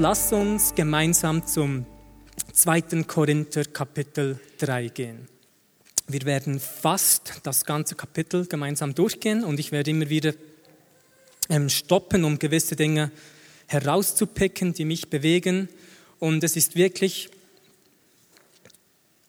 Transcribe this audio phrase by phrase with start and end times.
[0.00, 1.84] Lass uns gemeinsam zum
[2.52, 3.02] 2.
[3.02, 5.28] Korinther Kapitel 3 gehen.
[6.06, 10.34] Wir werden fast das ganze Kapitel gemeinsam durchgehen und ich werde immer wieder
[11.48, 13.10] ähm, stoppen, um gewisse Dinge
[13.66, 15.68] herauszupicken, die mich bewegen.
[16.20, 17.28] Und es ist wirklich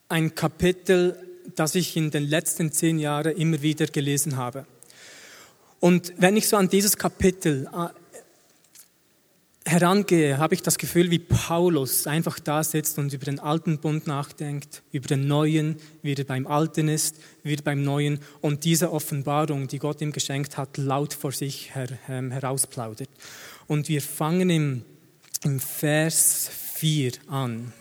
[0.08, 1.16] ein Kapitel,
[1.56, 4.66] das ich in den letzten zehn Jahren immer wieder gelesen habe.
[5.80, 7.88] Und wenn ich so an dieses Kapitel äh,
[9.66, 14.06] herangehe, habe ich das Gefühl, wie Paulus einfach da sitzt und über den alten Bund
[14.06, 19.68] nachdenkt, über den neuen, wie er beim alten ist, wieder beim neuen und diese Offenbarung,
[19.68, 23.10] die Gott ihm geschenkt hat, laut vor sich her, ähm, herausplaudert.
[23.66, 24.82] Und wir fangen im,
[25.44, 27.72] im Vers 4 an.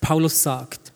[0.00, 0.92] Paulus sagt,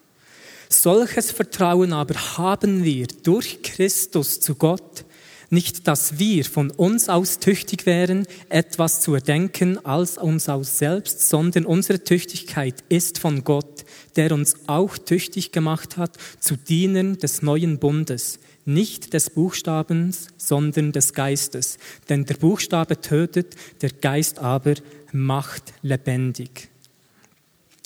[0.69, 5.05] solches Vertrauen aber haben wir durch Christus zu Gott,
[5.51, 11.29] nicht, dass wir von uns aus tüchtig wären, etwas zu erdenken als uns aus selbst,
[11.29, 13.85] sondern unsere Tüchtigkeit ist von Gott,
[14.17, 20.93] der uns auch tüchtig gemacht hat zu Dienern des neuen Bundes, nicht des Buchstabens, sondern
[20.93, 21.79] des Geistes.
[22.11, 24.75] Denn der Buchstabe tötet, der Geist aber
[25.13, 26.69] macht lebendig.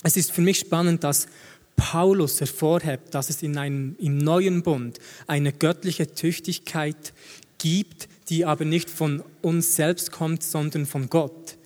[0.03, 1.29] Es ist für mich spannend, dass
[1.77, 7.13] Paulus hervorhebt, dass es in einem, im neuen Bund eine göttliche Tüchtigkeit
[7.63, 11.57] gibt, die aber nicht von uns selbst kommt, sondern von Gott.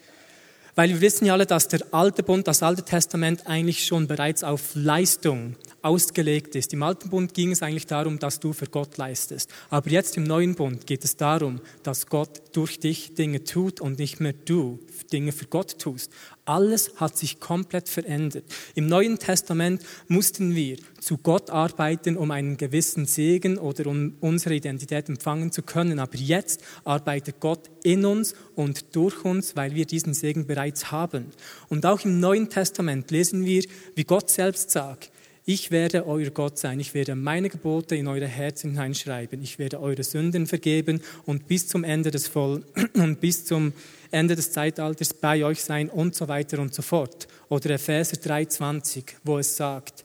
[0.75, 4.45] Weil wir wissen ja alle, dass der alte Bund, das alte Testament eigentlich schon bereits
[4.45, 6.73] auf Leistung ausgelegt ist.
[6.73, 9.51] Im alten Bund ging es eigentlich darum, dass du für Gott leistest.
[9.71, 14.01] Aber jetzt im neuen Bund geht es darum, dass Gott durch dich Dinge tut und
[14.01, 14.81] nicht mehr du
[15.13, 16.11] Dinge für Gott tust.
[16.45, 18.45] Alles hat sich komplett verändert.
[18.75, 24.55] Im Neuen Testament mussten wir zu Gott arbeiten, um einen gewissen Segen oder um unsere
[24.55, 26.01] Identität empfangen zu können.
[26.01, 31.27] Aber jetzt arbeitet Gott in uns und durch uns, weil wir diesen Segen bereits haben.
[31.69, 33.65] Und auch im Neuen Testament lesen wir,
[33.95, 35.13] wie Gott selbst sagt,
[35.49, 39.81] ich werde euer Gott sein, ich werde meine Gebote in eure Herzen hineinschreiben, ich werde
[39.81, 42.65] eure Sünden vergeben und bis zum Ende des Voll
[42.95, 43.73] und bis zum
[44.11, 47.29] Ende des Zeitalters bei euch sein und so weiter und so fort.
[47.49, 50.05] Oder Epheser 3,20, wo es sagt,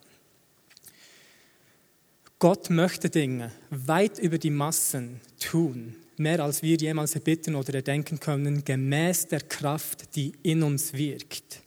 [2.37, 8.19] Gott möchte Dinge weit über die Massen tun, mehr als wir jemals erbitten oder erdenken
[8.19, 11.61] können, gemäß der Kraft, die in uns wirkt.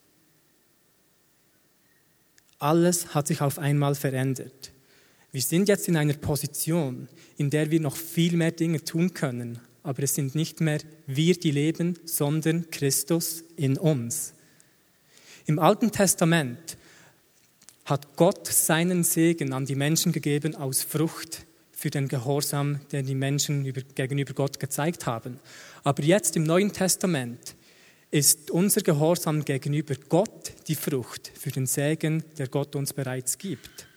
[2.65, 4.73] Alles hat sich auf einmal verändert.
[5.33, 9.61] Wir sind jetzt in einer Position, in der wir noch viel mehr Dinge tun können,
[9.83, 14.33] aber es sind nicht mehr wir, die leben, sondern Christus in uns.
[15.45, 16.79] Im Alten Testament
[17.85, 23.15] hat Gott seinen Segen an die Menschen gegeben aus Frucht für den Gehorsam, den die
[23.15, 25.39] Menschen gegenüber Gott gezeigt haben.
[25.83, 27.57] Aber jetzt im Neuen Testament
[28.15, 33.89] ist unser Gehorsam gegenüber Gott die Frucht für den Segen, der Gott uns bereits gibt.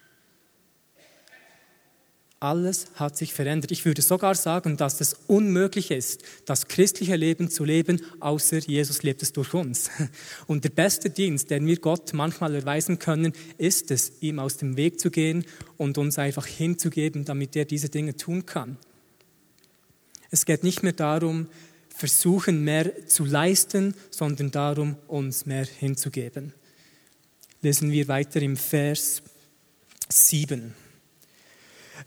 [2.40, 3.70] Alles hat sich verändert.
[3.70, 9.04] Ich würde sogar sagen, dass es unmöglich ist, das christliche Leben zu leben, außer Jesus
[9.04, 9.92] lebt es durch uns.
[10.48, 14.78] Und der beste Dienst, den wir Gott manchmal erweisen können, ist es, ihm aus dem
[14.78, 15.46] Weg zu gehen
[15.78, 18.78] und uns einfach hinzugeben, damit er diese Dinge tun kann.
[20.32, 21.48] Es geht nicht mehr darum,
[21.98, 26.54] versuchen, mehr zu leisten, sondern darum, uns mehr hinzugeben.
[27.62, 29.24] Lesen wir weiter im Vers
[30.08, 30.76] 7.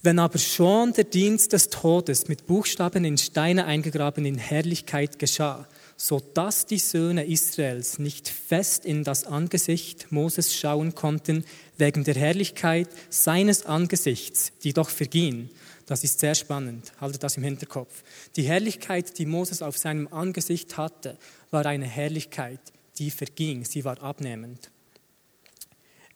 [0.03, 5.67] Wenn aber schon der Dienst des Todes mit Buchstaben in Steine eingegraben in Herrlichkeit geschah,
[6.03, 11.45] so dass die Söhne Israels nicht fest in das Angesicht Moses schauen konnten,
[11.77, 15.51] wegen der Herrlichkeit seines Angesichts, die doch verging,
[15.85, 16.93] das ist sehr spannend.
[17.03, 18.03] Haltet das im Hinterkopf.
[18.37, 21.19] Die Herrlichkeit, die Moses auf seinem Angesicht hatte,
[21.51, 22.61] war eine Herrlichkeit,
[22.97, 23.67] die verging.
[23.67, 24.71] Sie war abnehmend.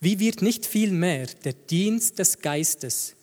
[0.00, 3.16] Wie wird nicht viel mehr der Dienst des Geistes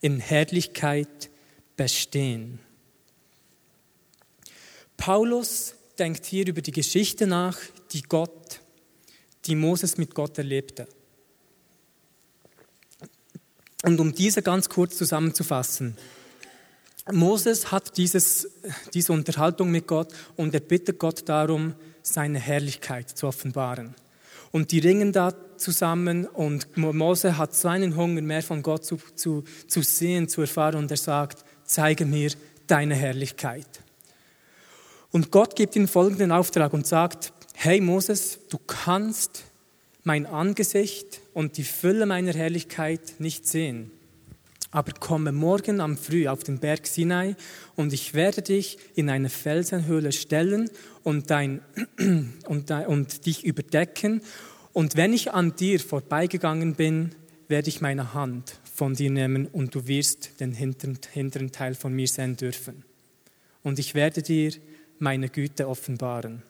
[0.00, 1.30] in Herrlichkeit
[1.76, 2.60] bestehen?
[4.96, 7.58] Paulus denkt hier über die Geschichte nach,
[7.92, 8.60] die Gott,
[9.46, 10.86] die Moses mit Gott erlebte.
[13.84, 15.96] Und um diese ganz kurz zusammenzufassen,
[17.12, 18.48] Moses hat dieses,
[18.94, 23.94] diese Unterhaltung mit Gott und er bittet Gott darum, seine Herrlichkeit zu offenbaren.
[24.52, 28.98] Und die ringen da zusammen und Mose hat so einen Hunger mehr von Gott zu,
[29.14, 32.30] zu, zu sehen, zu erfahren und er sagt, zeige mir
[32.66, 33.66] deine Herrlichkeit.
[35.14, 39.44] Und Gott gibt ihm folgenden Auftrag und sagt, hey Moses, du kannst
[40.02, 43.90] mein Angesicht und die Fülle meiner Herrlichkeit nicht sehen
[44.74, 47.36] aber komme morgen am Früh auf den Berg Sinai
[47.76, 50.68] und ich werde dich in eine Felsenhöhle stellen
[51.04, 51.60] und, dein,
[52.48, 54.20] und, und dich überdecken.
[54.72, 57.14] Und wenn ich an dir vorbeigegangen bin,
[57.46, 61.94] werde ich meine Hand von dir nehmen und du wirst den hinteren, hinteren Teil von
[61.94, 62.84] mir sehen dürfen.
[63.62, 64.50] Und ich werde dir
[64.98, 66.42] meine Güte offenbaren.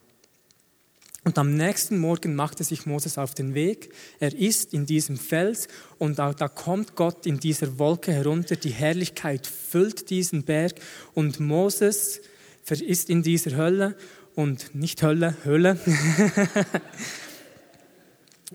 [1.24, 3.94] Und am nächsten Morgen machte sich Moses auf den Weg.
[4.20, 5.68] Er ist in diesem Fels
[5.98, 8.56] und da, da, kommt Gott in dieser Wolke herunter.
[8.56, 10.74] Die Herrlichkeit füllt diesen Berg
[11.14, 12.20] und Moses
[12.68, 13.96] ist in dieser Hölle
[14.34, 15.78] und nicht Hölle, Hölle.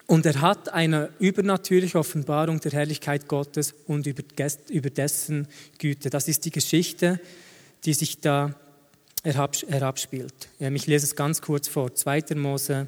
[0.06, 5.48] und er hat eine übernatürliche Offenbarung der Herrlichkeit Gottes und über dessen
[5.80, 6.12] Güte.
[6.12, 7.20] Das ist die Geschichte,
[7.86, 8.54] die sich da
[9.24, 10.50] herabspielt.
[10.60, 11.94] Ich lese es ganz kurz vor.
[11.94, 12.36] 2.
[12.36, 12.88] Mose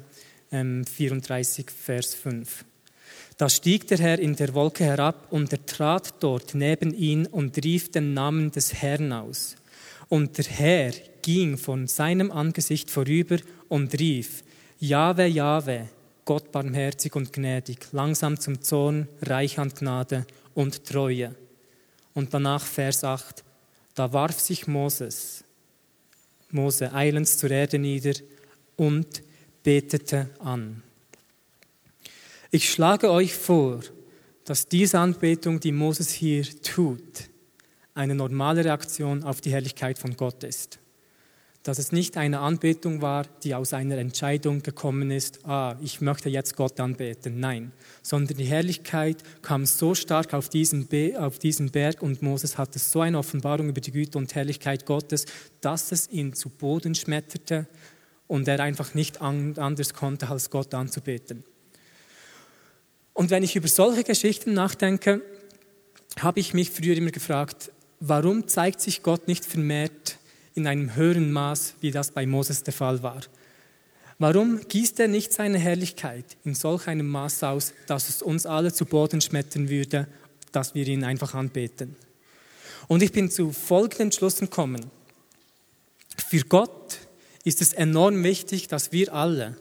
[0.50, 2.64] 34, ähm, Vers 5.
[3.36, 7.56] Da stieg der Herr in der Wolke herab und er trat dort neben ihn und
[7.64, 9.56] rief den Namen des Herrn aus.
[10.08, 10.92] Und der Herr
[11.22, 13.38] ging von seinem Angesicht vorüber
[13.68, 14.44] und rief,
[14.78, 15.88] Jahwe, Jahwe,
[16.24, 21.34] Gott barmherzig und gnädig, langsam zum Zorn, reich an Gnade und Treue.
[22.14, 23.42] Und danach Vers 8,
[23.94, 25.44] da warf sich Moses
[26.52, 28.14] Mose eilends zur Erde nieder
[28.76, 29.22] und
[29.62, 30.82] betete an.
[32.50, 33.80] Ich schlage euch vor,
[34.44, 37.30] dass diese Anbetung, die Moses hier tut,
[37.94, 40.81] eine normale Reaktion auf die Herrlichkeit von Gott ist
[41.62, 46.28] dass es nicht eine Anbetung war, die aus einer Entscheidung gekommen ist, ah, ich möchte
[46.28, 47.38] jetzt Gott anbeten.
[47.38, 47.72] Nein,
[48.02, 53.00] sondern die Herrlichkeit kam so stark auf diesen, auf diesen Berg und Moses hatte so
[53.00, 55.26] eine Offenbarung über die Güte und Herrlichkeit Gottes,
[55.60, 57.68] dass es ihn zu Boden schmetterte
[58.26, 61.44] und er einfach nicht anders konnte, als Gott anzubeten.
[63.12, 65.22] Und wenn ich über solche Geschichten nachdenke,
[66.18, 67.70] habe ich mich früher immer gefragt,
[68.00, 70.18] warum zeigt sich Gott nicht vermehrt
[70.54, 73.22] in einem höheren Maß, wie das bei Moses der Fall war.
[74.18, 78.72] Warum gießt er nicht seine Herrlichkeit in solch einem Maß aus, dass es uns alle
[78.72, 80.06] zu Boden schmettern würde,
[80.52, 81.96] dass wir ihn einfach anbeten?
[82.88, 84.90] Und ich bin zu folgenden Schlussen gekommen.
[86.28, 86.98] Für Gott
[87.44, 89.56] ist es enorm wichtig, dass wir alle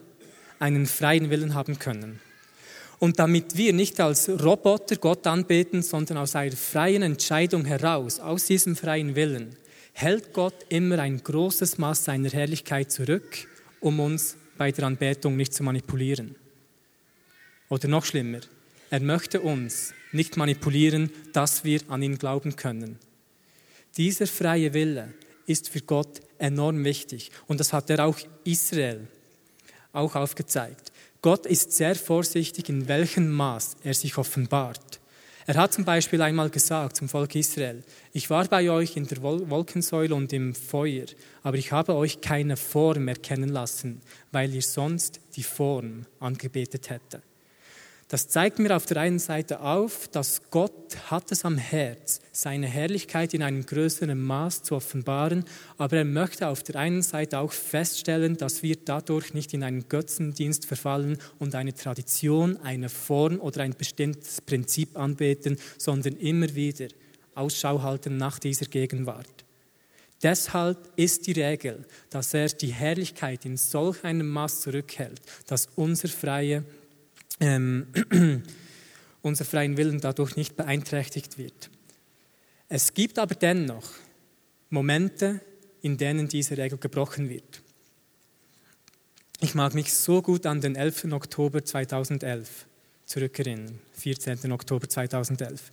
[0.60, 2.20] einen freien Willen haben können.
[3.00, 8.46] Und damit wir nicht als Roboter Gott anbeten, sondern aus einer freien Entscheidung heraus, aus
[8.46, 9.56] diesem freien Willen,
[9.94, 13.48] hält Gott immer ein großes Maß seiner Herrlichkeit zurück,
[13.80, 16.36] um uns bei der Anbetung nicht zu manipulieren.
[17.70, 18.42] Oder noch schlimmer,
[18.90, 23.00] er möchte uns nicht manipulieren, dass wir an ihn glauben können.
[23.98, 25.14] Dieser freie Wille
[25.46, 29.08] ist für Gott enorm wichtig und das hat er auch Israel
[29.94, 30.92] auch aufgezeigt.
[31.22, 35.01] Gott ist sehr vorsichtig, in welchem Maß er sich offenbart.
[35.52, 37.84] Er hat zum Beispiel einmal gesagt zum Volk Israel,
[38.14, 41.08] ich war bei euch in der Wolkensäule und im Feuer,
[41.44, 47.22] aber ich habe euch keine Form erkennen lassen, weil ihr sonst die Form angebetet hättet.
[48.12, 52.68] Das zeigt mir auf der einen Seite auf, dass Gott hat es am Herz, seine
[52.68, 55.46] Herrlichkeit in einem größeren Maß zu offenbaren,
[55.78, 59.88] aber er möchte auf der einen Seite auch feststellen, dass wir dadurch nicht in einen
[59.88, 66.90] Götzendienst verfallen und eine Tradition, eine Form oder ein bestimmtes Prinzip anbeten, sondern immer wieder
[67.34, 69.46] Ausschau halten nach dieser Gegenwart.
[70.22, 76.10] Deshalb ist die Regel, dass er die Herrlichkeit in solch einem Maß zurückhält, dass unser
[76.10, 76.66] freie
[77.42, 77.88] ähm,
[79.22, 81.70] unser freien Willen dadurch nicht beeinträchtigt wird.
[82.70, 83.90] Es gibt aber dennoch
[84.70, 85.42] Momente,
[85.82, 87.62] in denen diese Regel gebrochen wird.
[89.42, 91.12] Ich mag mich so gut an den 11.
[91.12, 92.68] Oktober 2011
[93.06, 94.52] zurückerinnern, 14.
[94.52, 95.72] Oktober 2011.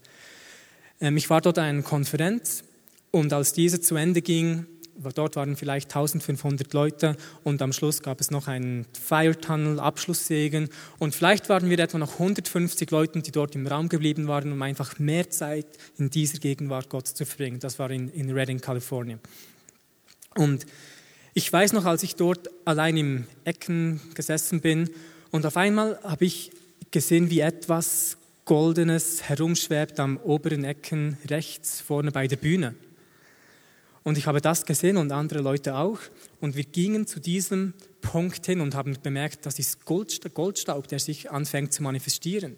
[0.99, 2.63] Ähm, ich war dort an einer Konferenz
[3.11, 4.65] und als diese zu Ende ging,
[5.15, 10.69] Dort waren vielleicht 1500 Leute und am Schluss gab es noch einen Fire Tunnel, Abschlusssegen
[10.97, 14.61] und vielleicht waren wir etwa noch 150 Leute, die dort im Raum geblieben waren, um
[14.61, 17.59] einfach mehr Zeit in dieser Gegenwart Gottes zu verbringen.
[17.59, 19.19] Das war in, in Redding, Kalifornien.
[20.35, 20.65] Und
[21.33, 24.89] ich weiß noch, als ich dort allein im Ecken gesessen bin
[25.31, 26.51] und auf einmal habe ich
[26.91, 32.73] gesehen, wie etwas Goldenes herumschwebt am oberen Ecken rechts vorne bei der Bühne.
[34.09, 35.99] Und ich habe das gesehen und andere Leute auch.
[36.41, 41.29] Und wir gingen zu diesem Punkt hin und haben bemerkt, das ist Goldstaub, der sich
[41.29, 42.55] anfängt zu manifestieren.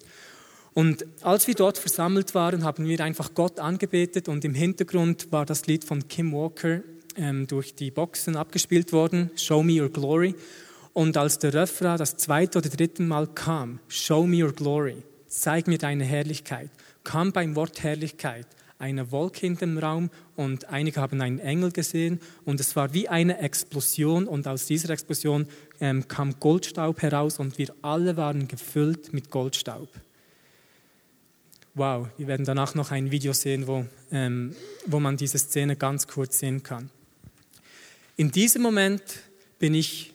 [0.73, 5.45] Und als wir dort versammelt waren, haben wir einfach Gott angebetet und im Hintergrund war
[5.45, 6.83] das Lied von Kim Walker
[7.17, 10.35] ähm, durch die Boxen abgespielt worden, Show Me Your Glory.
[10.93, 15.67] Und als der Refrain das zweite oder dritte Mal kam, Show Me Your Glory, zeig
[15.67, 16.69] mir deine Herrlichkeit,
[17.03, 18.47] kam beim Wort Herrlichkeit
[18.81, 23.07] eine Wolke in dem Raum und einige haben einen Engel gesehen und es war wie
[23.07, 25.47] eine Explosion und aus dieser Explosion
[25.79, 29.87] ähm, kam Goldstaub heraus und wir alle waren gefüllt mit Goldstaub.
[31.73, 34.55] Wow, wir werden danach noch ein Video sehen, wo, ähm,
[34.87, 36.89] wo man diese Szene ganz kurz sehen kann.
[38.17, 39.01] In diesem Moment
[39.57, 40.13] bin ich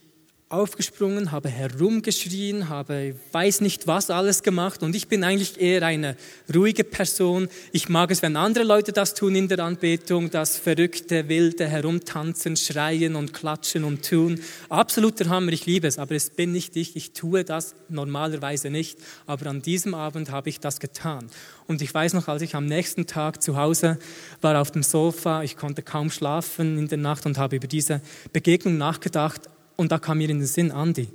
[0.49, 6.17] aufgesprungen, habe herumgeschrien, habe weiß nicht was alles gemacht und ich bin eigentlich eher eine
[6.55, 7.49] ruhige Person.
[7.73, 12.57] Ich mag es, wenn andere Leute das tun in der Anbetung, das verrückte, wilde Herumtanzen,
[12.57, 14.41] schreien und klatschen und tun.
[14.69, 19.00] Absoluter Hammer, ich liebe es, aber es bin nicht ich, ich tue das normalerweise nicht,
[19.26, 21.29] aber an diesem Abend habe ich das getan.
[21.67, 23.99] Und ich weiß noch, als ich am nächsten Tag zu Hause
[24.43, 28.00] war auf dem Sofa, ich konnte kaum schlafen in der Nacht und habe über diese
[28.33, 31.09] Begegnung nachgedacht und da kam mir in den Sinn, Andi,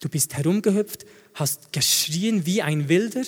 [0.00, 3.22] du bist herumgehüpft, hast geschrien wie ein Wilder.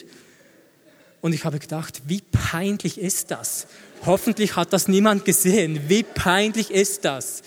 [1.20, 3.66] Und ich habe gedacht, wie peinlich ist das?
[4.04, 5.80] Hoffentlich hat das niemand gesehen.
[5.88, 7.42] Wie peinlich ist das?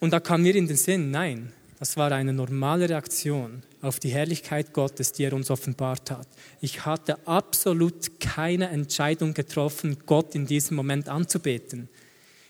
[0.00, 4.08] Und da kam mir in den Sinn, nein, das war eine normale Reaktion auf die
[4.08, 6.26] Herrlichkeit Gottes, die er uns offenbart hat.
[6.62, 11.88] Ich hatte absolut keine Entscheidung getroffen, Gott in diesem Moment anzubeten.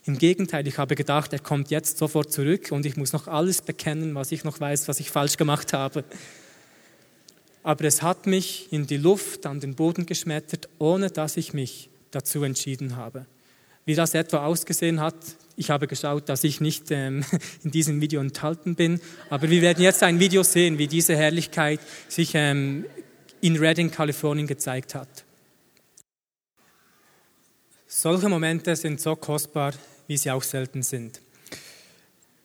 [0.07, 3.63] Im Gegenteil, ich habe gedacht, er kommt jetzt sofort zurück und ich muss noch alles
[3.63, 6.05] bekennen, was ich noch weiß, was ich falsch gemacht habe.
[7.63, 11.89] Aber es hat mich in die Luft, an den Boden geschmettert, ohne dass ich mich
[12.11, 13.25] dazu entschieden habe.
[13.87, 15.17] Wie das etwa ausgesehen hat,
[15.57, 17.25] ich habe geschaut, dass ich nicht ähm,
[17.65, 21.81] in diesem Video enthalten bin, aber wir werden jetzt ein Video sehen, wie diese Herrlichkeit
[22.09, 22.85] sich ähm,
[23.41, 25.25] in Redding, Kalifornien gezeigt hat.
[27.87, 29.73] Solche Momente sind so kostbar,
[30.07, 31.21] wie sie auch selten sind.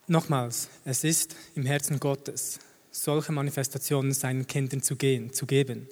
[0.07, 2.59] Nochmals, es ist im Herzen Gottes,
[2.91, 5.87] solche Manifestationen seinen Kindern zu, gehen, zu geben.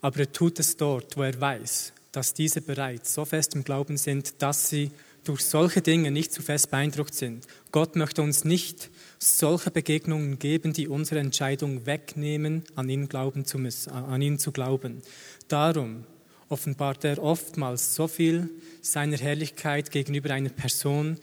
[0.00, 3.96] Aber er tut es dort, wo er weiß, dass diese bereits so fest im Glauben
[3.96, 4.90] sind, dass sie
[5.24, 7.46] durch solche Dinge nicht zu fest beeindruckt sind.
[7.72, 13.58] Gott möchte uns nicht solche Begegnungen geben, die unsere Entscheidung wegnehmen, an ihn glauben zu
[13.58, 15.02] müssen, an ihn zu glauben.
[15.48, 16.04] Darum
[16.48, 18.50] offenbart er oftmals so viel
[18.80, 21.18] seiner Herrlichkeit gegenüber einer Person,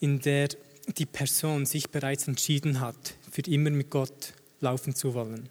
[0.00, 0.48] in der
[0.98, 5.48] die Person sich bereits entschieden hat, für immer mit Gott laufen zu wollen.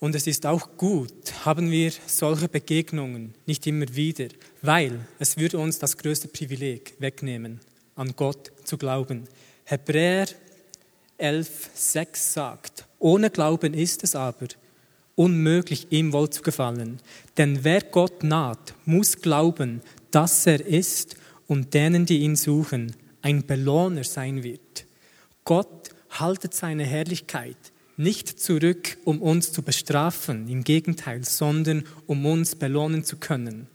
[0.00, 4.28] Und es ist auch gut, haben wir solche Begegnungen nicht immer wieder,
[4.60, 7.60] weil es würde uns das größte Privileg wegnehmen,
[7.94, 9.26] an Gott zu glauben.
[9.64, 10.26] Hebräer
[11.16, 14.48] 11, 6 sagt, ohne Glauben ist es aber
[15.16, 16.98] unmöglich, ihm wohl zu gefallen.
[17.36, 19.80] Denn wer Gott naht, muss glauben,
[20.10, 21.16] dass er ist
[21.46, 24.86] und denen, die ihn suchen, ein Belohner sein wird.
[25.44, 27.56] Gott haltet seine Herrlichkeit
[27.96, 33.68] nicht zurück, um uns zu bestrafen, im Gegenteil, sondern um uns belohnen zu können.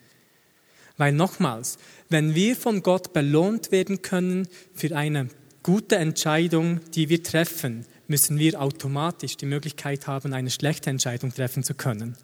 [0.98, 1.78] Weil nochmals,
[2.10, 5.30] wenn wir von Gott belohnt werden können für eine
[5.64, 11.64] gute Entscheidung, die wir treffen, müssen wir automatisch die Möglichkeit haben, eine schlechte Entscheidung treffen
[11.64, 12.18] zu können.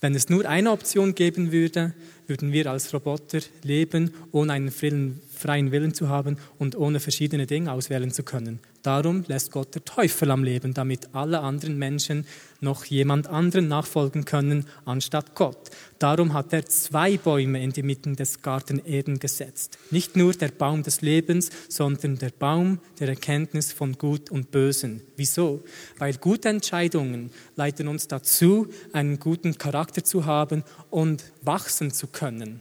[0.00, 1.94] Wenn es nur eine Option geben würde,
[2.26, 7.72] würden wir als Roboter leben, ohne einen freien Willen zu haben und ohne verschiedene Dinge
[7.72, 8.60] auswählen zu können.
[8.82, 12.24] Darum lässt Gott der Teufel am Leben, damit alle anderen Menschen
[12.60, 15.70] noch jemand anderen nachfolgen können, anstatt Gott.
[15.98, 19.78] Darum hat er zwei Bäume in die Mitte des Garten Eden gesetzt.
[19.90, 25.02] Nicht nur der Baum des Lebens, sondern der Baum der Erkenntnis von Gut und Bösen.
[25.16, 25.64] Wieso?
[25.98, 32.60] Weil gute Entscheidungen leiten uns dazu, einen guten Charakter zu haben und wachsen zu können.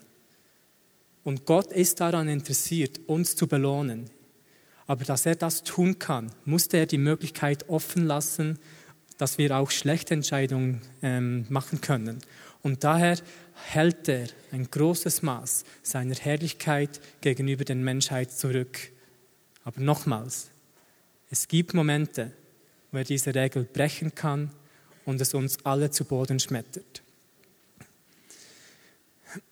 [1.26, 4.12] Und Gott ist daran interessiert, uns zu belohnen.
[4.86, 8.60] Aber dass er das tun kann, musste er die Möglichkeit offen lassen,
[9.18, 12.20] dass wir auch schlechte Entscheidungen ähm, machen können.
[12.62, 13.18] Und daher
[13.56, 18.92] hält er ein großes Maß seiner Herrlichkeit gegenüber der Menschheit zurück.
[19.64, 20.52] Aber nochmals,
[21.32, 22.34] es gibt Momente,
[22.92, 24.52] wo er diese Regel brechen kann
[25.06, 27.02] und es uns alle zu Boden schmettert.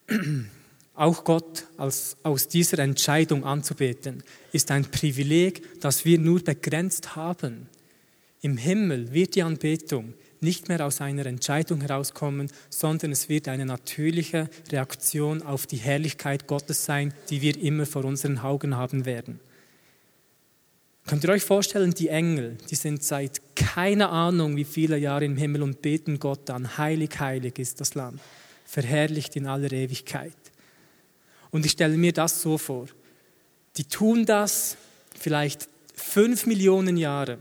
[0.95, 7.67] Auch Gott als, aus dieser Entscheidung anzubeten, ist ein Privileg, das wir nur begrenzt haben.
[8.41, 13.65] Im Himmel wird die Anbetung nicht mehr aus einer Entscheidung herauskommen, sondern es wird eine
[13.65, 19.39] natürliche Reaktion auf die Herrlichkeit Gottes sein, die wir immer vor unseren Augen haben werden.
[21.07, 25.37] Könnt ihr euch vorstellen, die Engel, die sind seit keine Ahnung wie viele Jahre im
[25.37, 26.77] Himmel und beten Gott an.
[26.77, 28.19] Heilig, heilig ist das Lamm,
[28.65, 30.35] verherrlicht in aller Ewigkeit.
[31.53, 32.87] Und ich stelle mir das so vor.
[33.77, 34.75] Die tun das
[35.17, 37.37] vielleicht fünf Millionen Jahre.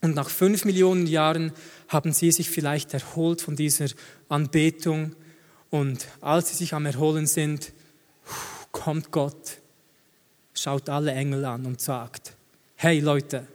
[0.00, 1.52] Und nach fünf Millionen Jahren
[1.88, 3.86] haben sie sich vielleicht erholt von dieser
[4.28, 5.16] Anbetung.
[5.68, 7.72] Und als sie sich am Erholen sind,
[8.70, 9.58] kommt Gott,
[10.54, 12.34] schaut alle Engel an und sagt,
[12.76, 13.48] hey Leute,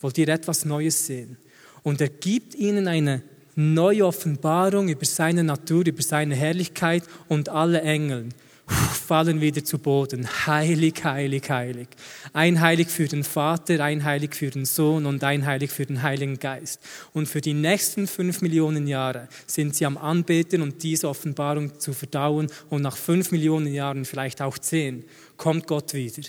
[0.00, 1.36] wollt ihr etwas Neues sehen?
[1.82, 3.22] Und er gibt ihnen eine
[3.56, 8.28] neue Offenbarung über seine Natur, über seine Herrlichkeit und alle Engel
[8.68, 10.28] fallen wieder zu Boden.
[10.46, 11.88] Heilig, heilig, heilig.
[12.32, 16.02] Ein Heilig für den Vater, ein Heilig für den Sohn und ein Heilig für den
[16.02, 16.80] Heiligen Geist.
[17.12, 21.92] Und für die nächsten fünf Millionen Jahre sind sie am Anbeten und diese Offenbarung zu
[21.92, 22.48] verdauen.
[22.68, 25.04] Und nach fünf Millionen Jahren, vielleicht auch zehn,
[25.36, 26.28] kommt Gott wieder.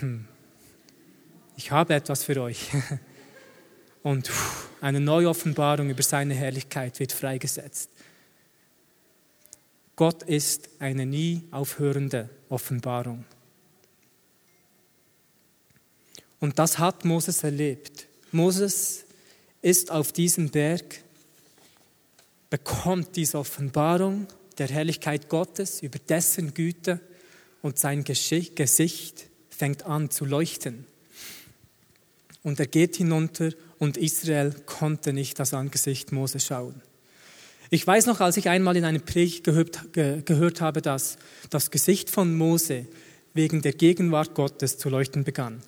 [0.00, 0.24] Hm.
[1.56, 2.70] Ich habe etwas für euch.
[4.02, 4.30] Und
[4.80, 7.90] eine neue Offenbarung über seine Herrlichkeit wird freigesetzt.
[10.00, 13.26] Gott ist eine nie aufhörende Offenbarung.
[16.38, 18.06] Und das hat Moses erlebt.
[18.32, 19.04] Moses
[19.60, 21.02] ist auf diesem Berg,
[22.48, 24.26] bekommt diese Offenbarung
[24.56, 26.98] der Herrlichkeit Gottes über dessen Güte
[27.60, 30.86] und sein Gesicht fängt an zu leuchten.
[32.42, 36.80] Und er geht hinunter und Israel konnte nicht das Angesicht Mose schauen.
[37.72, 41.18] Ich weiß noch, als ich einmal in einem Predigt gehört, ge, gehört habe, dass
[41.50, 42.86] das Gesicht von Mose
[43.32, 45.62] wegen der Gegenwart Gottes zu leuchten begann.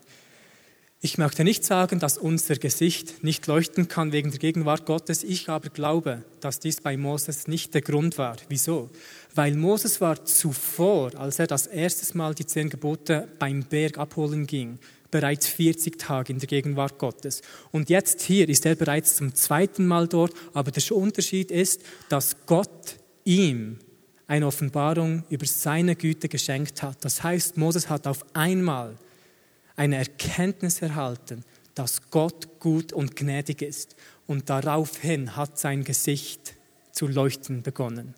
[1.01, 5.23] Ich möchte nicht sagen, dass unser Gesicht nicht leuchten kann wegen der Gegenwart Gottes.
[5.23, 8.37] Ich aber glaube, dass dies bei Moses nicht der Grund war.
[8.49, 8.91] Wieso?
[9.33, 14.49] Weil Moses war zuvor, als er das erste Mal die zehn Gebote beim Berg abholen
[14.49, 14.81] ging,
[15.13, 17.43] bereits 40 Tage in der Gegenwart Gottes.
[17.71, 22.35] Und jetzt hier ist er bereits zum zweiten Mal dort, aber der Unterschied ist, dass
[22.47, 23.79] Gott ihm
[24.27, 27.05] eine Offenbarung über seine Güte geschenkt hat.
[27.05, 28.97] Das heißt, Moses hat auf einmal
[29.77, 33.95] eine Erkenntnis erhalten, dass Gott gut und gnädig ist.
[34.27, 36.55] Und daraufhin hat sein Gesicht
[36.93, 38.15] zu leuchten begonnen.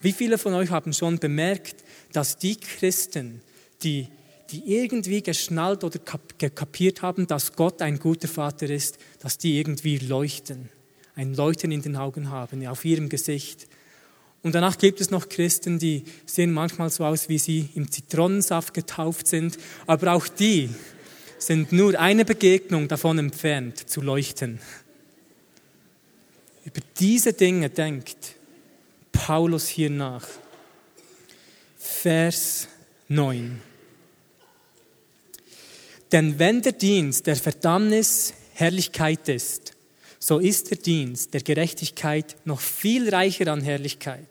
[0.00, 3.42] Wie viele von euch haben schon bemerkt, dass die Christen,
[3.82, 4.08] die
[4.50, 9.98] die irgendwie geschnallt oder kapiert haben, dass Gott ein guter Vater ist, dass die irgendwie
[9.98, 10.68] leuchten,
[11.14, 13.68] ein Leuchten in den Augen haben, auf ihrem Gesicht.
[14.42, 18.74] Und danach gibt es noch Christen, die sehen manchmal so aus, wie sie im Zitronensaft
[18.74, 20.70] getauft sind, aber auch die
[21.38, 24.60] sind nur eine Begegnung davon entfernt zu leuchten.
[26.64, 28.36] Über diese Dinge denkt
[29.12, 30.26] Paulus hier nach.
[31.78, 32.68] Vers
[33.08, 33.69] 9.
[36.12, 39.74] Denn wenn der Dienst der Verdammnis Herrlichkeit ist,
[40.18, 44.26] so ist der Dienst der Gerechtigkeit noch viel reicher an Herrlichkeit.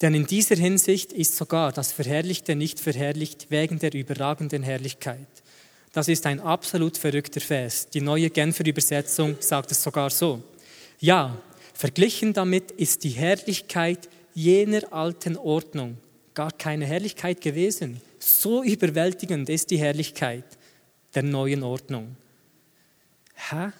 [0.00, 5.26] Denn in dieser Hinsicht ist sogar das Verherrlichte nicht verherrlicht wegen der überragenden Herrlichkeit.
[5.92, 7.88] Das ist ein absolut verrückter Vers.
[7.88, 10.42] Die neue Genfer Übersetzung sagt es sogar so.
[11.00, 11.40] Ja,
[11.74, 15.96] verglichen damit ist die Herrlichkeit jener alten Ordnung
[16.34, 18.00] gar keine Herrlichkeit gewesen.
[18.20, 20.44] So überwältigend ist die Herrlichkeit
[21.14, 22.16] der neuen Ordnung.
[23.34, 23.72] Hä?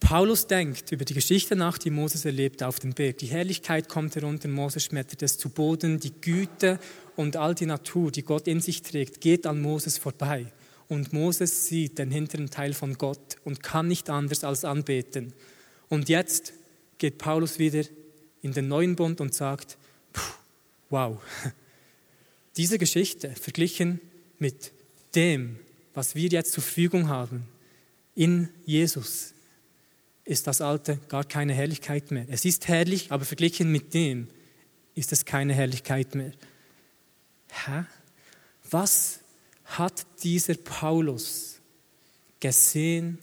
[0.00, 3.18] Paulus denkt über die Geschichte nach, die Moses erlebt auf dem Berg.
[3.18, 5.98] Die Herrlichkeit kommt herunter, Moses schmettert es zu Boden.
[5.98, 6.78] Die Güte
[7.16, 10.52] und all die Natur, die Gott in sich trägt, geht an Moses vorbei.
[10.88, 15.32] Und Moses sieht den hinteren Teil von Gott und kann nicht anders als anbeten.
[15.88, 16.52] Und jetzt
[16.98, 17.84] geht Paulus wieder
[18.42, 19.78] in den neuen Bund und sagt,
[20.90, 21.18] wow,
[22.56, 24.00] diese Geschichte verglichen
[24.38, 24.72] mit
[25.14, 25.58] dem,
[25.92, 27.46] was wir jetzt zur Verfügung haben,
[28.14, 29.34] in Jesus,
[30.24, 32.26] ist das Alte gar keine Herrlichkeit mehr.
[32.28, 34.28] Es ist herrlich, aber verglichen mit dem
[34.94, 36.32] ist es keine Herrlichkeit mehr.
[37.50, 37.84] Hä?
[38.70, 39.20] Was
[39.64, 41.60] hat dieser Paulus
[42.40, 43.18] gesehen,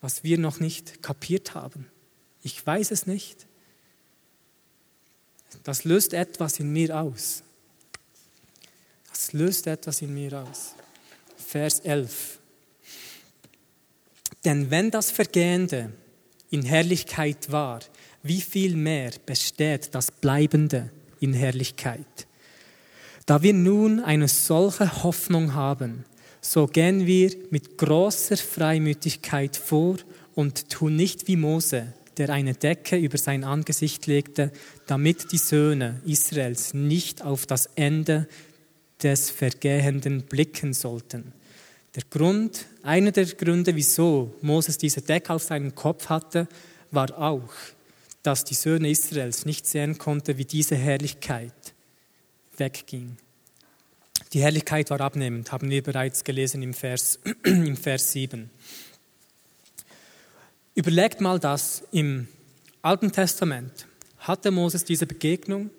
[0.00, 1.86] was wir noch nicht kapiert haben?
[2.42, 3.46] Ich weiß es nicht.
[5.62, 7.43] Das löst etwas in mir aus.
[9.14, 10.74] Das löst etwas in mir aus.
[11.36, 12.40] Vers 11.
[14.44, 15.92] Denn wenn das Vergehende
[16.50, 17.78] in Herrlichkeit war,
[18.24, 22.26] wie viel mehr besteht das Bleibende in Herrlichkeit?
[23.24, 26.04] Da wir nun eine solche Hoffnung haben,
[26.40, 29.96] so gehen wir mit großer Freimütigkeit vor
[30.34, 34.50] und tun nicht wie Mose, der eine Decke über sein Angesicht legte,
[34.88, 38.26] damit die Söhne Israels nicht auf das Ende
[39.04, 41.32] des Vergehenden blicken sollten.
[41.94, 46.48] Der Grund, einer der Gründe, wieso Moses diese Decke auf seinem Kopf hatte,
[46.90, 47.52] war auch,
[48.22, 51.52] dass die Söhne Israels nicht sehen konnten, wie diese Herrlichkeit
[52.56, 53.16] wegging.
[54.32, 58.50] Die Herrlichkeit war abnehmend, haben wir bereits gelesen im Vers, im Vers 7.
[60.74, 62.26] Überlegt mal das, im
[62.82, 63.86] Alten Testament
[64.18, 65.70] hatte Moses diese Begegnung,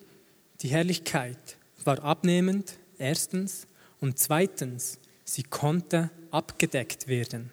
[0.62, 3.68] die Herrlichkeit war abnehmend, erstens,
[4.00, 7.52] und zweitens, sie konnte abgedeckt werden.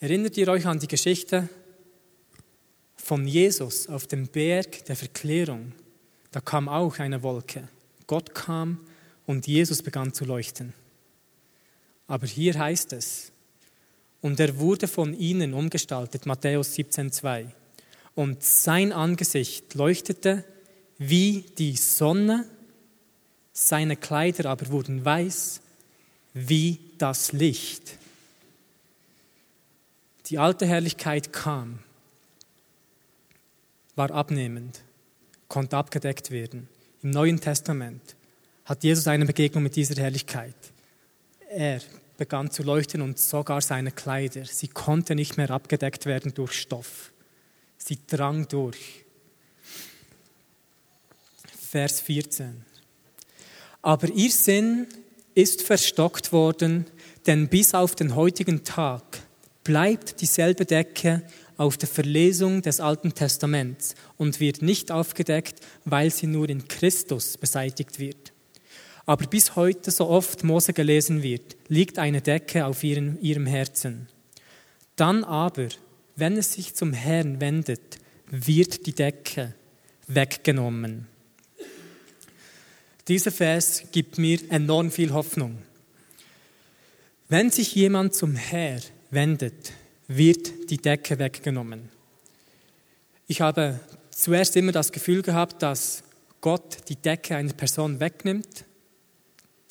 [0.00, 1.48] Erinnert ihr euch an die Geschichte
[2.96, 5.72] von Jesus auf dem Berg der Verklärung?
[6.32, 7.68] Da kam auch eine Wolke.
[8.06, 8.80] Gott kam
[9.26, 10.72] und Jesus begann zu leuchten.
[12.08, 13.32] Aber hier heißt es,
[14.20, 17.46] und er wurde von ihnen umgestaltet, Matthäus 17,2.
[18.14, 20.44] Und sein Angesicht leuchtete
[20.98, 22.46] wie die Sonne,
[23.52, 25.60] seine Kleider aber wurden weiß
[26.34, 27.98] wie das Licht.
[30.26, 31.80] Die alte Herrlichkeit kam,
[33.96, 34.80] war abnehmend,
[35.48, 36.68] konnte abgedeckt werden.
[37.02, 38.16] Im Neuen Testament
[38.64, 40.54] hat Jesus eine Begegnung mit dieser Herrlichkeit.
[41.50, 41.80] Er
[42.16, 44.44] begann zu leuchten und sogar seine Kleider.
[44.44, 47.12] Sie konnte nicht mehr abgedeckt werden durch Stoff.
[47.76, 49.04] Sie drang durch.
[51.60, 52.71] Vers 14.
[53.82, 54.86] Aber ihr Sinn
[55.34, 56.86] ist verstockt worden,
[57.26, 59.02] denn bis auf den heutigen Tag
[59.64, 61.22] bleibt dieselbe Decke
[61.56, 67.36] auf der Verlesung des Alten Testaments und wird nicht aufgedeckt, weil sie nur in Christus
[67.36, 68.32] beseitigt wird.
[69.04, 74.08] Aber bis heute, so oft Mose gelesen wird, liegt eine Decke auf ihrem, ihrem Herzen.
[74.96, 75.68] Dann aber,
[76.16, 77.98] wenn es sich zum Herrn wendet,
[78.30, 79.54] wird die Decke
[80.06, 81.08] weggenommen.
[83.08, 85.58] Dieser Vers gibt mir enorm viel Hoffnung.
[87.28, 89.72] Wenn sich jemand zum Herr wendet,
[90.06, 91.88] wird die Decke weggenommen.
[93.26, 96.04] Ich habe zuerst immer das Gefühl gehabt, dass
[96.40, 98.64] Gott die Decke einer Person wegnimmt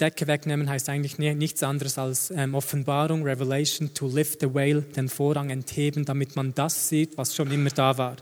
[0.02, 5.08] Decke wegnehmen heißt eigentlich nichts anderes als ähm, Offenbarung, Revelation, to lift the veil, den
[5.08, 8.18] Vorrang entheben, damit man das sieht, was schon immer da war.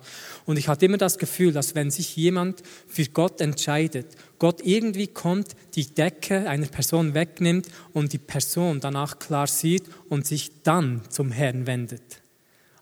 [0.46, 4.08] Und ich hatte immer das Gefühl, dass wenn sich jemand für Gott entscheidet,
[4.40, 10.28] Gott irgendwie kommt, die Decke einer Person wegnimmt und die Person danach klar sieht und
[10.28, 12.22] sich dann zum Herrn wendet.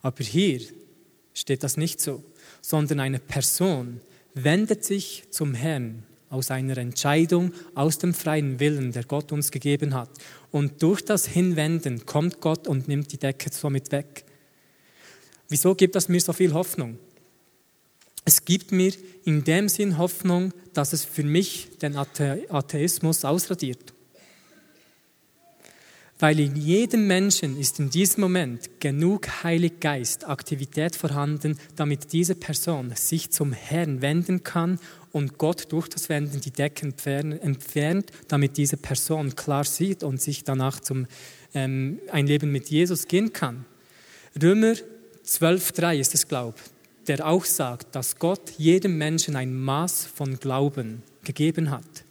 [0.01, 0.59] Aber hier
[1.33, 2.23] steht das nicht so,
[2.61, 4.01] sondern eine Person
[4.33, 9.93] wendet sich zum Herrn aus einer Entscheidung, aus dem freien Willen, der Gott uns gegeben
[9.93, 10.09] hat.
[10.51, 14.25] Und durch das Hinwenden kommt Gott und nimmt die Decke somit weg.
[15.49, 16.99] Wieso gibt das mir so viel Hoffnung?
[18.25, 18.91] Es gibt mir
[19.23, 23.93] in dem Sinn Hoffnung, dass es für mich den Atheismus ausradiert.
[26.19, 32.35] Weil in jedem Menschen ist in diesem Moment genug Heilig Geist Aktivität vorhanden, damit diese
[32.35, 34.79] Person sich zum Herrn wenden kann
[35.17, 40.43] und Gott durch das Wenden die Decke entfernt, damit diese Person klar sieht und sich
[40.43, 41.07] danach zum
[41.53, 43.65] ähm, ein Leben mit Jesus gehen kann.
[44.41, 44.75] Römer
[45.25, 46.57] 12,3 ist es, glaube
[47.07, 52.03] der auch sagt, dass Gott jedem Menschen ein Maß von Glauben gegeben hat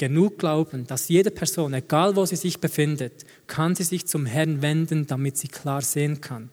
[0.00, 4.62] genug Glauben, dass jede Person, egal wo sie sich befindet, kann sie sich zum Herrn
[4.62, 6.48] wenden, damit sie klar sehen kann.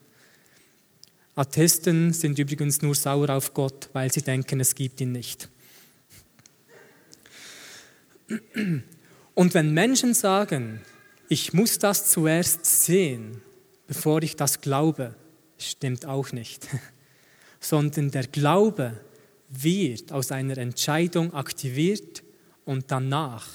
[1.34, 5.47] Atheisten sind übrigens nur sauer auf Gott, weil sie denken, es gibt ihn nicht.
[9.33, 10.81] Und wenn Menschen sagen,
[11.29, 13.41] ich muss das zuerst sehen,
[13.87, 15.15] bevor ich das glaube,
[15.57, 16.67] stimmt auch nicht.
[17.59, 18.99] Sondern der Glaube
[19.49, 22.23] wird aus einer Entscheidung aktiviert
[22.65, 23.47] und danach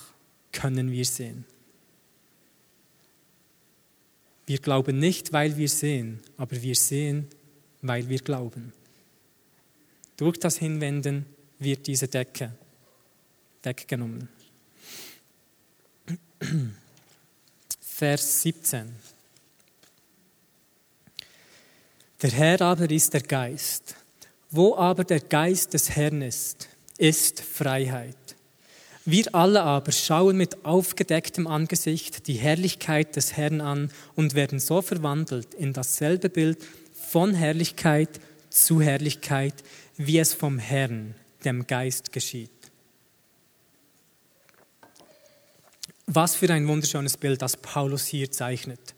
[0.52, 1.44] können wir sehen.
[4.46, 7.28] Wir glauben nicht, weil wir sehen, aber wir sehen,
[7.80, 8.72] weil wir glauben.
[10.16, 11.26] Durch das Hinwenden
[11.58, 12.52] wird diese Decke
[13.62, 14.28] weggenommen.
[17.80, 18.94] Vers 17.
[22.22, 23.96] Der Herr aber ist der Geist.
[24.50, 28.16] Wo aber der Geist des Herrn ist, ist Freiheit.
[29.04, 34.82] Wir alle aber schauen mit aufgedecktem Angesicht die Herrlichkeit des Herrn an und werden so
[34.82, 36.58] verwandelt in dasselbe Bild
[36.92, 39.54] von Herrlichkeit zu Herrlichkeit,
[39.96, 42.50] wie es vom Herrn, dem Geist, geschieht.
[46.06, 48.94] Was für ein wunderschönes Bild, das Paulus hier zeichnet.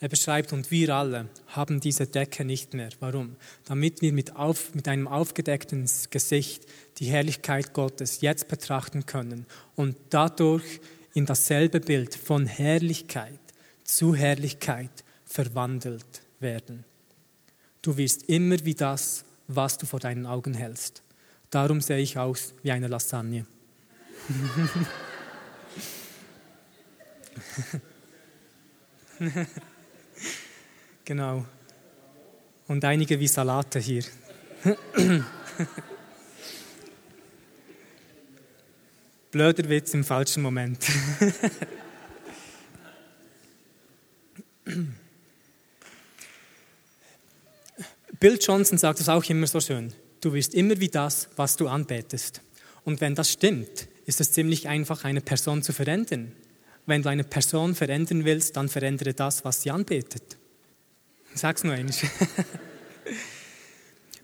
[0.00, 2.90] Er beschreibt, und wir alle haben diese Decke nicht mehr.
[2.98, 3.36] Warum?
[3.64, 6.66] Damit wir mit, auf, mit einem aufgedeckten Gesicht
[6.98, 10.80] die Herrlichkeit Gottes jetzt betrachten können und dadurch
[11.14, 13.38] in dasselbe Bild von Herrlichkeit
[13.84, 16.84] zu Herrlichkeit verwandelt werden.
[17.80, 21.02] Du wirst immer wie das, was du vor deinen Augen hältst.
[21.50, 23.46] Darum sehe ich aus wie eine Lasagne.
[31.04, 31.46] genau.
[32.68, 34.04] Und einige wie Salate hier.
[39.30, 40.84] Blöder Witz im falschen Moment.
[48.20, 49.92] Bill Johnson sagt es auch immer so schön.
[50.20, 52.40] Du wirst immer wie das, was du anbetest.
[52.84, 56.32] Und wenn das stimmt, ist es ziemlich einfach, eine Person zu verändern.
[56.86, 60.36] Wenn du eine Person verändern willst, dann verändere das, was sie anbetet.
[61.34, 61.94] Sag's nur einmal.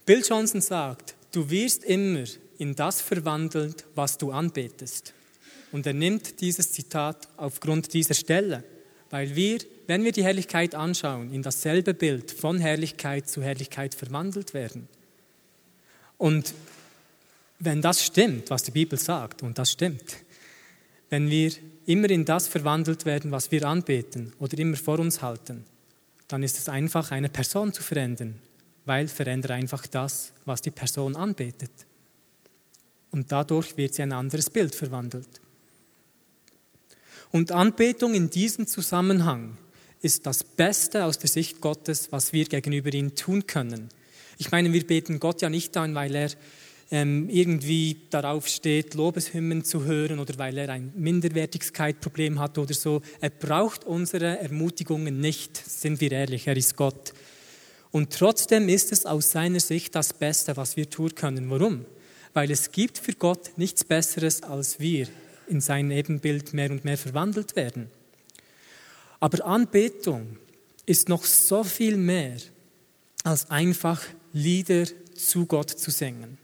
[0.07, 2.25] Bill Johnson sagt, du wirst immer
[2.59, 5.14] in das verwandelt, was du anbetest.
[5.71, 8.64] Und er nimmt dieses Zitat aufgrund dieser Stelle,
[9.11, 14.53] weil wir wenn wir die Herrlichkeit anschauen, in dasselbe Bild von Herrlichkeit zu Herrlichkeit verwandelt
[14.53, 14.87] werden.
[16.18, 16.53] Und
[17.59, 20.18] wenn das stimmt, was die Bibel sagt, und das stimmt,
[21.09, 21.53] wenn wir
[21.88, 25.64] immer in das verwandelt werden, was wir anbeten oder immer vor uns halten,
[26.29, 28.35] dann ist es einfach, eine Person zu verändern,
[28.85, 31.70] weil verändere einfach das, was die Person anbetet.
[33.11, 35.40] Und dadurch wird sie ein anderes Bild verwandelt.
[37.33, 39.57] Und Anbetung in diesem Zusammenhang
[40.03, 43.88] ist das Beste aus der Sicht Gottes, was wir gegenüber ihm tun können.
[44.37, 46.31] Ich meine, wir beten Gott ja nicht an, weil er
[46.90, 53.03] ähm, irgendwie darauf steht, Lobeshymnen zu hören oder weil er ein Minderwertigkeitsproblem hat oder so.
[53.20, 57.12] Er braucht unsere Ermutigungen nicht, sind wir ehrlich, er ist Gott.
[57.90, 61.51] Und trotzdem ist es aus seiner Sicht das Beste, was wir tun können.
[61.51, 61.85] Warum?
[62.33, 65.09] Weil es gibt für Gott nichts Besseres, als wir
[65.46, 67.90] in sein Ebenbild mehr und mehr verwandelt werden.
[69.20, 70.38] Aber Anbetung
[70.87, 72.37] ist noch so viel mehr
[73.24, 76.38] als einfach Lieder zu Gott zu singen.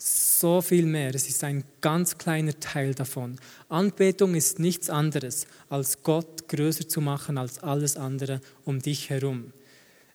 [0.00, 1.12] So viel mehr.
[1.12, 3.36] Es ist ein ganz kleiner Teil davon.
[3.68, 9.52] Anbetung ist nichts anderes, als Gott größer zu machen als alles andere um dich herum.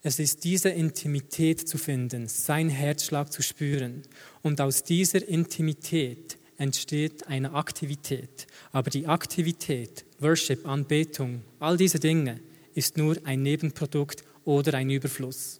[0.01, 4.03] Es ist diese Intimität zu finden, sein Herzschlag zu spüren.
[4.41, 8.47] Und aus dieser Intimität entsteht eine Aktivität.
[8.71, 12.39] Aber die Aktivität, Worship, Anbetung, all diese Dinge
[12.73, 15.59] ist nur ein Nebenprodukt oder ein Überfluss.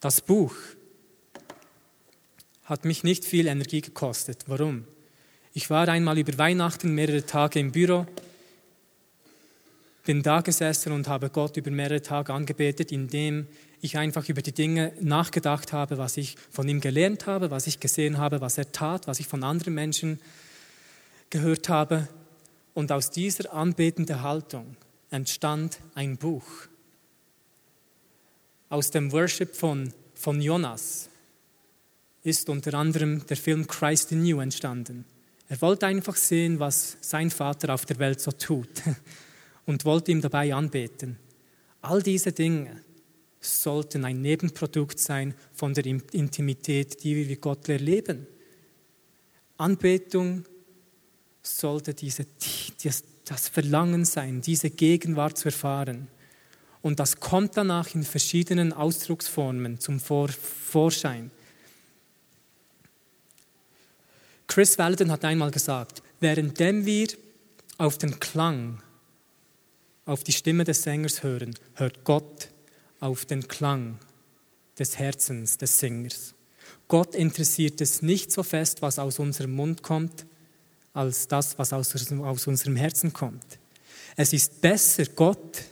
[0.00, 0.54] Das Buch
[2.64, 4.44] hat mich nicht viel Energie gekostet.
[4.46, 4.84] Warum?
[5.52, 8.06] Ich war einmal über Weihnachten mehrere Tage im Büro,
[10.04, 13.46] bin da gesessen und habe Gott über mehrere Tage angebetet, indem
[13.80, 17.80] ich einfach über die Dinge nachgedacht habe, was ich von ihm gelernt habe, was ich
[17.80, 20.18] gesehen habe, was er tat, was ich von anderen Menschen
[21.30, 22.08] gehört habe.
[22.72, 24.76] Und aus dieser anbetenden Haltung
[25.10, 26.46] entstand ein Buch.
[28.68, 31.08] Aus dem Worship von, von Jonas
[32.24, 35.04] ist unter anderem der Film Christ in You entstanden.
[35.48, 38.82] Er wollte einfach sehen, was sein Vater auf der Welt so tut
[39.66, 41.18] und wollte ihm dabei anbeten.
[41.82, 42.82] All diese Dinge
[43.40, 48.26] sollten ein Nebenprodukt sein von der Intimität, die wir mit Gott erleben.
[49.58, 50.44] Anbetung
[51.42, 52.26] sollte diese,
[53.26, 56.08] das Verlangen sein, diese Gegenwart zu erfahren.
[56.80, 61.30] Und das kommt danach in verschiedenen Ausdrucksformen zum Vorschein.
[64.54, 67.08] Chris Walden hat einmal gesagt, währenddem wir
[67.76, 68.80] auf den Klang,
[70.06, 72.50] auf die Stimme des Sängers hören, hört Gott
[73.00, 73.98] auf den Klang
[74.78, 76.34] des Herzens des Sängers.
[76.86, 80.24] Gott interessiert es nicht so fest, was aus unserem Mund kommt,
[80.92, 83.58] als das, was aus, aus unserem Herzen kommt.
[84.14, 85.64] Es ist besser, Gott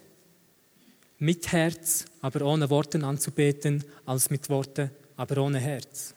[1.21, 6.17] mit Herz, aber ohne Worte anzubeten, als mit Worten, aber ohne Herz.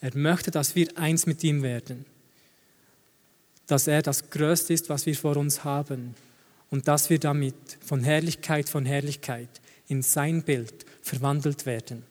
[0.00, 2.04] Er möchte, dass wir eins mit ihm werden,
[3.66, 6.14] dass er das Größte ist, was wir vor uns haben
[6.70, 7.54] und dass wir damit
[7.84, 9.48] von Herrlichkeit von Herrlichkeit
[9.88, 12.04] in sein Bild verwandelt werden.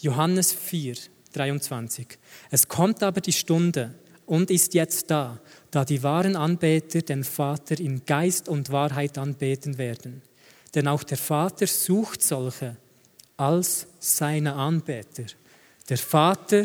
[0.00, 0.96] Johannes 4,
[1.32, 2.06] 23.
[2.50, 3.94] Es kommt aber die Stunde
[4.26, 9.78] und ist jetzt da, da die wahren Anbeter den Vater in Geist und Wahrheit anbeten
[9.78, 10.22] werden.
[10.74, 12.76] Denn auch der Vater sucht solche
[13.36, 15.24] als seine Anbeter.
[15.88, 16.64] Der Vater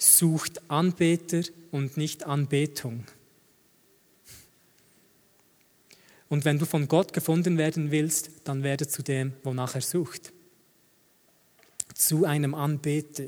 [0.00, 3.04] sucht Anbeter, und nicht Anbetung.
[6.28, 10.32] Und wenn du von Gott gefunden werden willst, dann werde zu dem, wonach er sucht.
[11.94, 13.26] Zu einem Anbeter.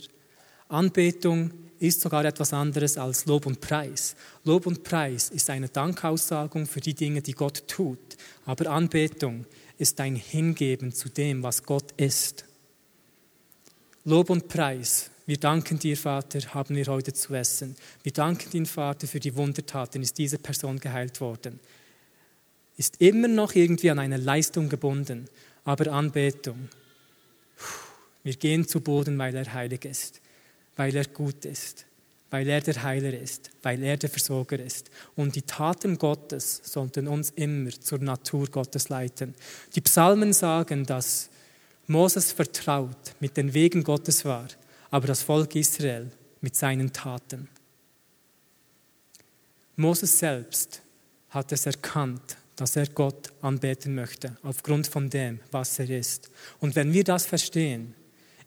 [0.69, 4.15] Anbetung ist sogar etwas anderes als Lob und Preis.
[4.45, 7.99] Lob und Preis ist eine Dankaussagung für die Dinge, die Gott tut.
[8.47, 9.47] Aber Anbetung
[9.79, 12.45] ist ein Hingeben zu dem, was Gott ist.
[14.05, 15.12] Lob und Preis.
[15.27, 17.77] Wir danken dir, Vater, haben wir heute zu essen.
[18.03, 21.61] Wir danken dir, Vater, für die Wundertaten, ist diese Person geheilt worden.
[22.77, 25.29] Ist immer noch irgendwie an eine Leistung gebunden,
[25.65, 26.69] aber Anbetung.
[28.25, 30.23] Wir gehen zu Boden, weil er heilig ist
[30.77, 31.87] weil er gut ist,
[32.31, 34.91] weil er der Heiler ist, weil er der Versorger ist.
[35.17, 39.35] Und die Taten Gottes sollten uns immer zur Natur Gottes leiten.
[39.75, 41.29] Die Psalmen sagen, dass
[41.87, 44.49] Moses vertraut mit den Wegen Gottes war,
[44.93, 47.49] aber das Volk Israel mit seinen Taten.
[49.75, 50.83] Moses selbst
[51.31, 56.31] hat es erkannt, dass er Gott anbeten möchte, aufgrund von dem, was er ist.
[56.61, 57.95] Und wenn wir das verstehen,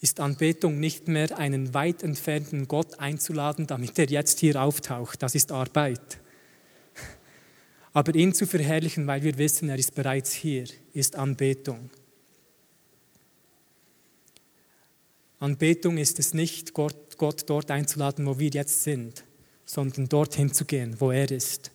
[0.01, 5.23] ist Anbetung nicht mehr einen weit entfernten Gott einzuladen, damit er jetzt hier auftaucht.
[5.23, 6.19] Das ist Arbeit.
[7.91, 11.89] Aber ihn zu verherrlichen, weil wir wissen, er ist bereits hier, ist Anbetung.
[15.45, 19.23] Anbetung ist es nicht, Gott, Gott dort einzuladen, wo wir jetzt sind,
[19.63, 21.71] sondern dorthin zu gehen, wo er ist.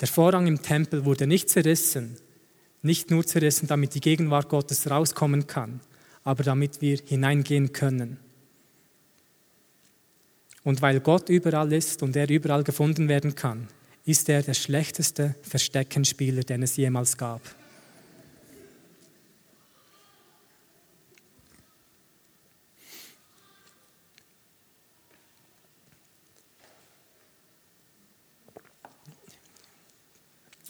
[0.00, 2.16] Der Vorrang im Tempel wurde nicht zerrissen,
[2.82, 5.80] nicht nur zerrissen, damit die Gegenwart Gottes rauskommen kann,
[6.22, 8.18] aber damit wir hineingehen können.
[10.62, 13.68] Und weil Gott überall ist und er überall gefunden werden kann,
[14.04, 17.40] ist er der schlechteste Versteckenspieler, den es jemals gab.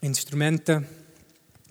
[0.04, 0.84] Instrumente,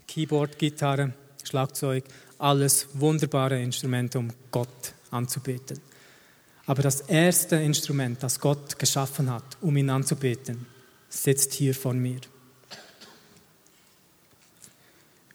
[0.07, 2.03] Keyboard, Gitarre, Schlagzeug,
[2.39, 5.79] alles wunderbare Instrumente, um Gott anzubeten.
[6.65, 10.65] Aber das erste Instrument, das Gott geschaffen hat, um ihn anzubeten,
[11.09, 12.21] sitzt hier vor mir.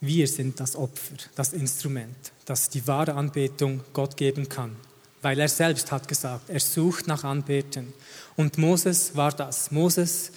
[0.00, 4.74] Wir sind das Opfer, das Instrument, das die wahre Anbetung Gott geben kann,
[5.22, 7.92] weil er selbst hat gesagt, er sucht nach Anbeten.
[8.34, 9.70] Und Moses war das.
[9.70, 10.32] Moses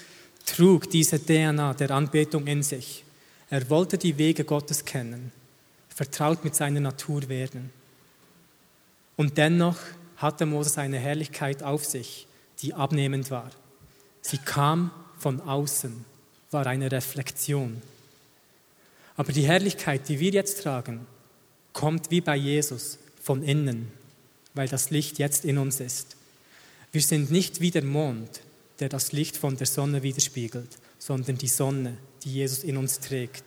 [0.45, 3.03] trug diese DNA der Anbetung in sich.
[3.49, 5.31] Er wollte die Wege Gottes kennen
[6.01, 7.69] vertraut mit seiner Natur werden.
[9.17, 9.77] Und dennoch
[10.17, 12.25] hatte Moses eine Herrlichkeit auf sich,
[12.59, 13.51] die abnehmend war.
[14.21, 16.05] Sie kam von außen,
[16.49, 17.81] war eine Reflexion.
[19.15, 21.05] Aber die Herrlichkeit, die wir jetzt tragen,
[21.73, 23.91] kommt wie bei Jesus von innen,
[24.55, 26.15] weil das Licht jetzt in uns ist.
[26.91, 28.41] Wir sind nicht wie der Mond,
[28.81, 33.43] der das Licht von der Sonne widerspiegelt, sondern die Sonne, die Jesus in uns trägt.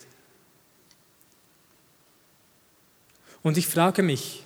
[3.42, 4.44] Und ich frage mich,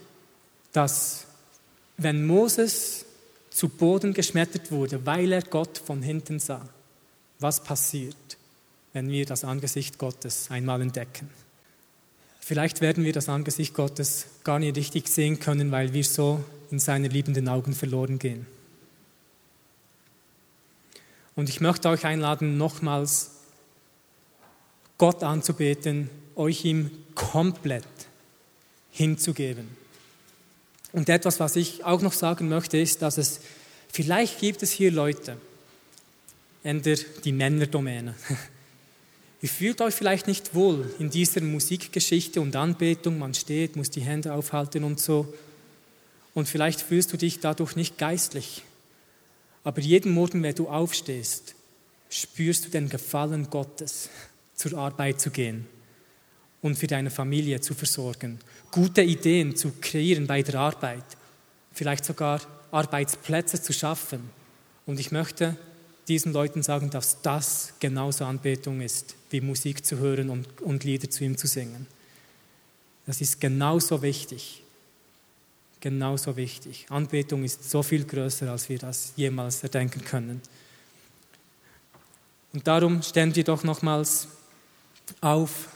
[0.72, 1.26] dass
[1.98, 3.04] wenn Moses
[3.50, 6.66] zu Boden geschmettert wurde, weil er Gott von hinten sah,
[7.38, 8.16] was passiert,
[8.92, 11.28] wenn wir das Angesicht Gottes einmal entdecken?
[12.40, 16.78] Vielleicht werden wir das Angesicht Gottes gar nicht richtig sehen können, weil wir so in
[16.78, 18.46] seine liebenden Augen verloren gehen.
[21.38, 23.30] Und ich möchte euch einladen, nochmals
[24.98, 27.84] Gott anzubeten, euch ihm komplett
[28.90, 29.68] hinzugeben.
[30.90, 33.38] Und etwas, was ich auch noch sagen möchte, ist, dass es
[33.92, 35.36] vielleicht gibt es hier Leute,
[36.64, 38.16] änder die Männerdomäne.
[39.40, 43.16] Ihr fühlt euch vielleicht nicht wohl in dieser Musikgeschichte und Anbetung.
[43.16, 45.32] Man steht, muss die Hände aufhalten und so.
[46.34, 48.64] Und vielleicht fühlst du dich dadurch nicht geistlich.
[49.64, 51.54] Aber jeden Morgen, wenn du aufstehst,
[52.10, 54.08] spürst du den Gefallen Gottes,
[54.54, 55.66] zur Arbeit zu gehen
[56.62, 58.38] und für deine Familie zu versorgen,
[58.70, 61.04] gute Ideen zu kreieren bei der Arbeit,
[61.72, 62.40] vielleicht sogar
[62.70, 64.30] Arbeitsplätze zu schaffen.
[64.84, 65.56] Und ich möchte
[66.08, 71.08] diesen Leuten sagen, dass das genauso Anbetung ist, wie Musik zu hören und, und Lieder
[71.08, 71.86] zu ihm zu singen.
[73.06, 74.62] Das ist genauso wichtig.
[75.80, 76.86] Genauso wichtig.
[76.88, 80.40] Anbetung ist so viel größer, als wir das jemals erdenken können.
[82.52, 84.28] Und darum stellen wir doch nochmals
[85.20, 85.68] auf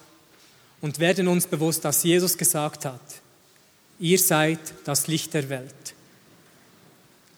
[0.80, 3.00] und werden uns bewusst, dass Jesus gesagt hat,
[4.00, 5.94] ihr seid das Licht der Welt.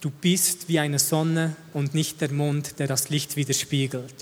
[0.00, 4.14] Du bist wie eine Sonne und nicht der Mond, der das Licht widerspiegelt.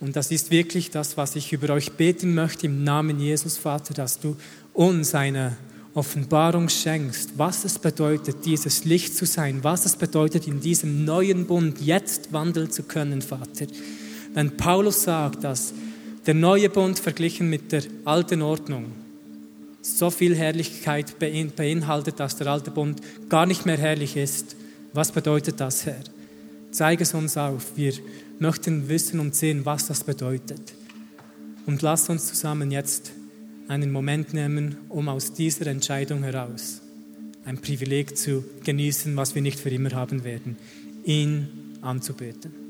[0.00, 3.94] Und das ist wirklich das, was ich über euch beten möchte im Namen Jesus, Vater,
[3.94, 4.36] dass du
[4.72, 5.56] uns eine
[5.94, 11.46] Offenbarung schenkst, was es bedeutet, dieses Licht zu sein, was es bedeutet, in diesem neuen
[11.46, 13.66] Bund jetzt wandeln zu können, Vater.
[14.34, 15.72] Wenn Paulus sagt, dass
[16.26, 18.92] der neue Bund verglichen mit der alten Ordnung
[19.80, 24.56] so viel Herrlichkeit beinhaltet, dass der alte Bund gar nicht mehr herrlich ist,
[24.92, 26.02] was bedeutet das, Herr?
[26.70, 27.76] Zeige es uns auf.
[27.76, 27.94] Wir
[28.38, 30.74] möchten wissen und sehen, was das bedeutet.
[31.66, 33.12] Und lass uns zusammen jetzt
[33.68, 36.80] einen Moment nehmen, um aus dieser Entscheidung heraus
[37.44, 40.56] ein Privileg zu genießen, was wir nicht für immer haben werden,
[41.04, 41.48] ihn
[41.80, 42.67] anzubeten.